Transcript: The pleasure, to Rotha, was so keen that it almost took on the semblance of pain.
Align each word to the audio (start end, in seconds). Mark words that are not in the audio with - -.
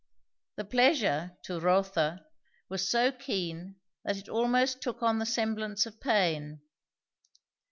The 0.55 0.65
pleasure, 0.65 1.37
to 1.43 1.59
Rotha, 1.59 2.25
was 2.69 2.89
so 2.89 3.11
keen 3.11 3.75
that 4.03 4.17
it 4.17 4.27
almost 4.27 4.81
took 4.81 5.03
on 5.03 5.19
the 5.19 5.27
semblance 5.27 5.85
of 5.85 6.01
pain. 6.01 6.59